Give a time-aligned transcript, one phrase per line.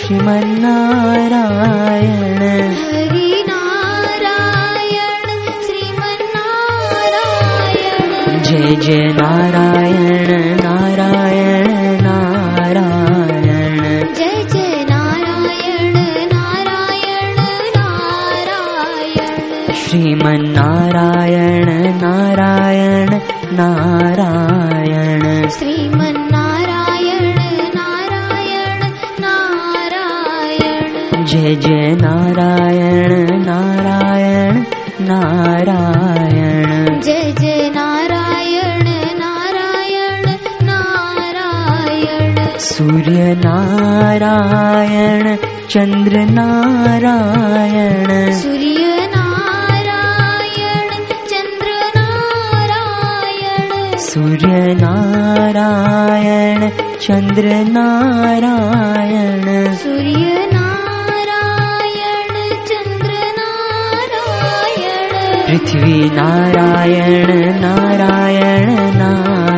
[0.00, 2.23] श्रीमन्नारायण
[8.64, 15.96] जय जय नारायण नारायण नारायण। जय जय नारायण
[16.32, 17.36] नारायण
[17.76, 23.18] नारायण। श्रीमन्नारायण नारायण
[23.52, 27.38] नारायण। श्रीमन्नारायण
[27.74, 34.62] नारायण नारायण। जय जय नारायण नारायण
[35.00, 36.03] नारायण
[43.44, 45.36] नारायण
[45.70, 48.08] चन्द्र नारायण
[54.12, 56.68] सूर्य नारायण
[57.06, 59.48] चन्द्र नारायण
[65.46, 69.53] पृथ्वी नारायण नारायण नारायण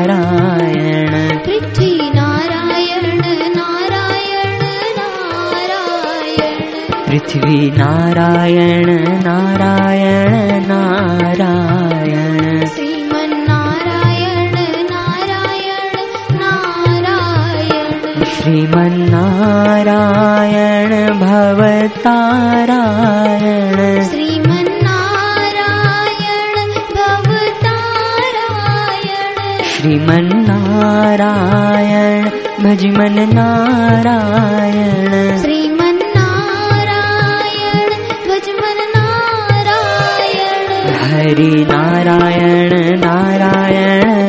[7.37, 14.55] पृथ्वी नारायण नारायण। नारायण श्रीमन्नारायण
[14.91, 32.29] नारायण नारायण। श्रीमन्नारायण भवतारायण। श्रीमन्नारायण भवतारायण। श्रीमन्नारायण
[32.65, 35.07] भजमन नारायण
[41.16, 44.25] हरि नारायण नारायण नारायण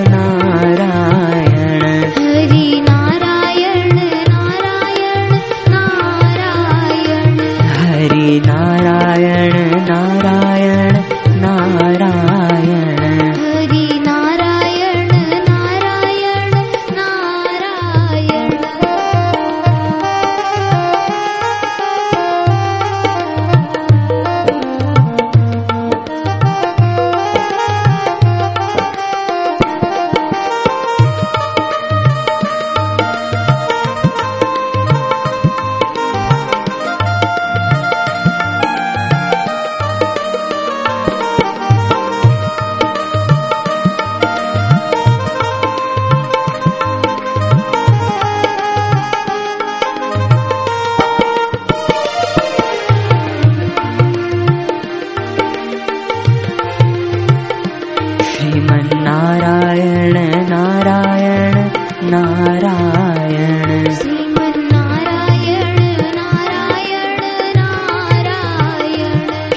[62.11, 63.71] नारायण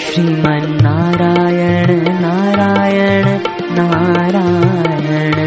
[0.06, 1.90] श्रीमन्नारायण
[2.22, 3.28] नारायण
[3.76, 5.38] नारायण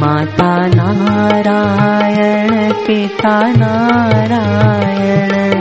[0.00, 2.50] माता नारायण
[2.86, 5.52] पिता नारायण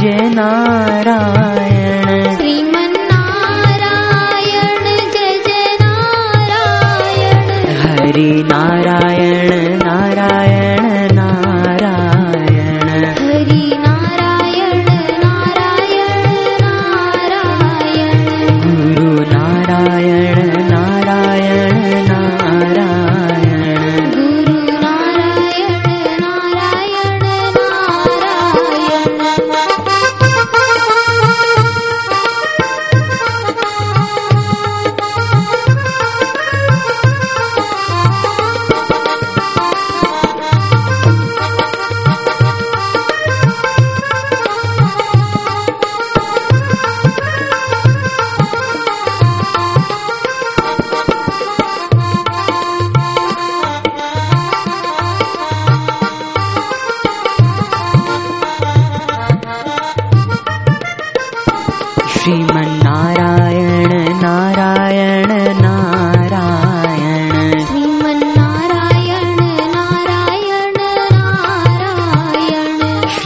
[0.00, 0.53] जय नाम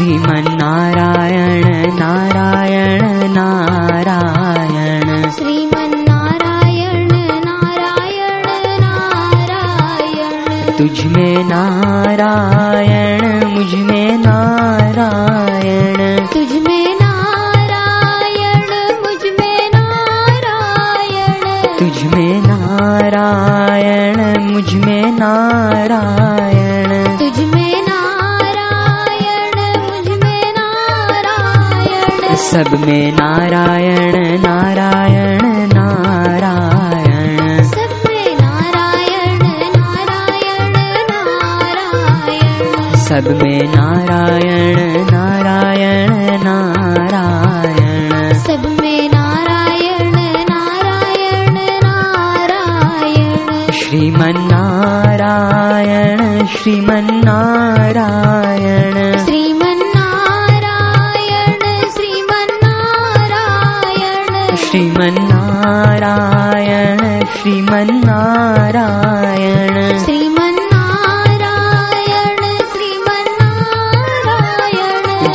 [0.01, 7.09] नारायण श्रीमन्नारायण नारायण नारायण। श्रीमन्नारायण
[7.45, 18.71] नारायण नारायण। तुझ में नारायण मुझमें नारायण। तुझ में नारायण
[19.07, 26.28] मुझमें नारायण। तुझ में नारायण मुझमें नारायण।
[32.49, 35.39] सब में नारायण नारायण
[35.75, 39.43] नारायण। सब में नारायण
[39.77, 40.73] नारायण
[41.11, 46.11] नारायण। सब में नारायण नारायण
[46.45, 48.88] नारायण। सब में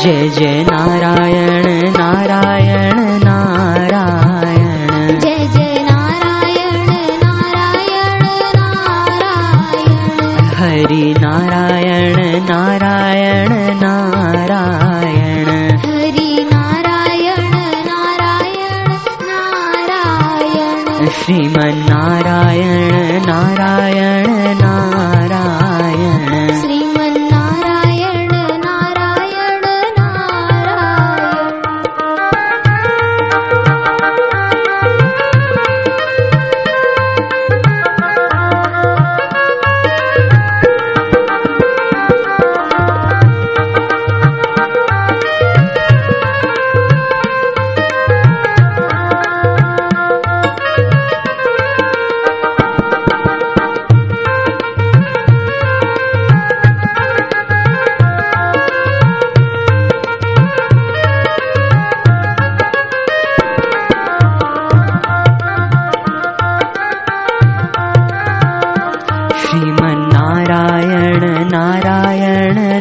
[0.03, 2.02] जय जय नारायण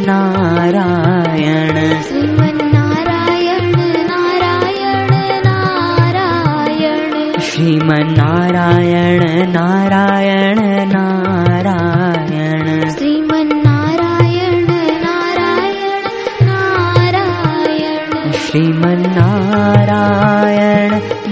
[0.07, 1.77] नारायण
[2.09, 3.75] श्रीमन्नारायण
[4.11, 5.11] नारायण
[5.47, 7.13] नारायण
[7.49, 9.23] श्रीमन्नारायण
[9.53, 10.61] नारायण
[10.93, 14.65] नारायण श्रीमन्नारायण
[15.05, 16.07] नारायण
[16.49, 18.11] नारायण
[18.47, 19.63] श्रीमन्नारायण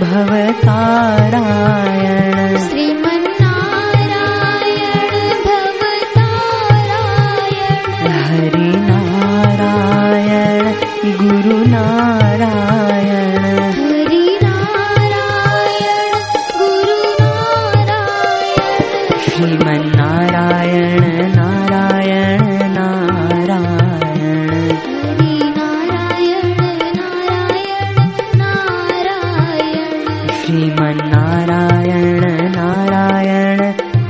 [0.02, 1.89] भवतारायण
[30.50, 32.24] श्रीमन्नारायण
[32.55, 33.62] नारायण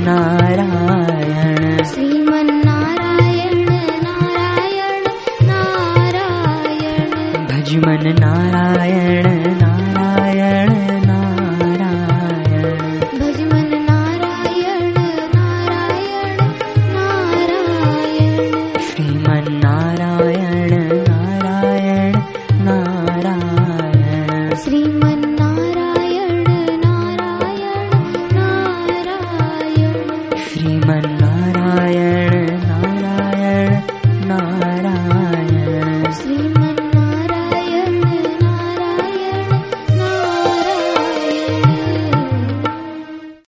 [0.07, 3.61] नारायण श्रीमन्नारायण
[4.05, 5.05] नारायण
[5.49, 7.13] नारायण
[7.51, 9.27] भजमन नारायण
[9.61, 10.71] नारायण
[11.09, 12.63] नारायण
[13.19, 14.87] भजमन नारायण
[15.35, 16.39] नारायण
[16.95, 18.37] नारायण
[18.89, 19.58] श्रीमन्नारायण